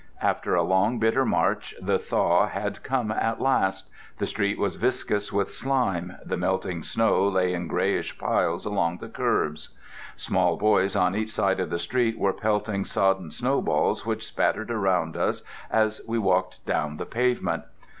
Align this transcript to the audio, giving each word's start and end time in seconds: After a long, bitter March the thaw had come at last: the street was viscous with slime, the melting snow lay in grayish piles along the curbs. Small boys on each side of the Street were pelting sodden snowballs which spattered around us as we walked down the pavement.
After 0.23 0.55
a 0.55 0.63
long, 0.63 0.97
bitter 0.97 1.25
March 1.25 1.75
the 1.79 1.99
thaw 1.99 2.47
had 2.47 2.81
come 2.81 3.11
at 3.11 3.39
last: 3.39 3.87
the 4.17 4.25
street 4.25 4.57
was 4.57 4.75
viscous 4.77 5.31
with 5.31 5.51
slime, 5.53 6.17
the 6.25 6.37
melting 6.37 6.81
snow 6.81 7.27
lay 7.27 7.53
in 7.53 7.67
grayish 7.67 8.17
piles 8.17 8.65
along 8.65 8.97
the 8.97 9.07
curbs. 9.07 9.77
Small 10.15 10.57
boys 10.57 10.95
on 10.95 11.15
each 11.15 11.31
side 11.31 11.59
of 11.59 11.69
the 11.69 11.77
Street 11.77 12.17
were 12.17 12.33
pelting 12.33 12.83
sodden 12.83 13.29
snowballs 13.29 14.03
which 14.03 14.25
spattered 14.25 14.71
around 14.71 15.15
us 15.15 15.43
as 15.69 16.01
we 16.07 16.17
walked 16.17 16.65
down 16.65 16.97
the 16.97 17.05
pavement. 17.05 17.61